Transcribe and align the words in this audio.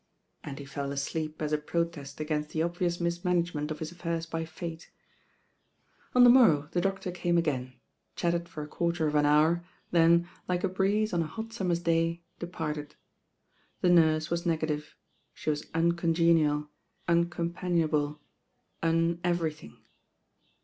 And 0.43 0.57
he 0.57 0.65
fell 0.65 0.91
asleep 0.91 1.43
as 1.43 1.53
a 1.53 1.59
protest 1.59 2.19
against 2.19 2.49
the 2.49 2.63
obvious 2.63 2.99
mismanagement 2.99 3.69
of 3.69 3.77
his 3.77 3.91
affairs 3.91 4.25
by 4.25 4.45
fate. 4.45 4.89
On 6.15 6.23
the 6.23 6.29
morrow 6.31 6.69
the 6.71 6.81
doctor 6.81 7.11
came 7.11 7.37
again, 7.37 7.75
chatted 8.15 8.49
for 8.49 8.63
a 8.63 8.67
quarter 8.67 9.05
of 9.05 9.13
an 9.13 9.27
hour, 9.27 9.63
then, 9.91 10.27
like 10.47 10.63
a 10.63 10.69
breeze 10.69 11.13
on 11.13 11.21
a 11.21 11.27
hot 11.27 11.53
summer's 11.53 11.81
day, 11.81 12.23
departed. 12.39 12.95
The 13.81 13.89
nurse 13.91 14.31
was 14.31 14.43
nega 14.43 14.69
tive: 14.69 14.95
she 15.35 15.51
was 15.51 15.67
uncongenial, 15.75 16.71
uncompanionable, 17.07 18.17
un 18.81 19.19
everything. 19.23 19.83